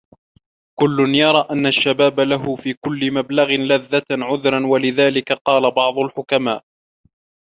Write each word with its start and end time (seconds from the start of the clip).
كُلٌّ 0.79 1.15
يَرَى 1.15 1.47
أَنَّ 1.51 1.65
الشَّبَابَ 1.67 2.19
لَهُ 2.19 2.55
فِي 2.55 2.73
كُلِّ 2.73 3.13
مَبْلَغِ 3.13 3.47
لَذَّةٍ 3.47 4.05
عُذْرَا 4.11 4.67
وَلِذَلِكَ 4.67 5.33
قَالَ 5.33 5.71
بَعْضُ 5.71 5.97
الْحُكَمَاءِ 5.97 6.63